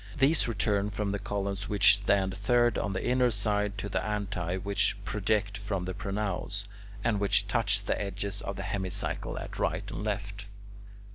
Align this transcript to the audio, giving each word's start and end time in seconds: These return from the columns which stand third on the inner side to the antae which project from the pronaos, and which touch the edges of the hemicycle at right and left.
These 0.17 0.47
return 0.47 0.89
from 0.89 1.11
the 1.11 1.19
columns 1.19 1.69
which 1.69 1.97
stand 1.97 2.35
third 2.35 2.75
on 2.75 2.93
the 2.93 3.05
inner 3.07 3.29
side 3.29 3.77
to 3.77 3.87
the 3.87 3.99
antae 4.03 4.57
which 4.59 4.97
project 5.05 5.59
from 5.59 5.85
the 5.85 5.93
pronaos, 5.93 6.65
and 7.03 7.19
which 7.19 7.47
touch 7.47 7.83
the 7.83 8.01
edges 8.01 8.41
of 8.41 8.55
the 8.55 8.63
hemicycle 8.63 9.37
at 9.39 9.59
right 9.59 9.87
and 9.91 10.03
left. 10.03 10.47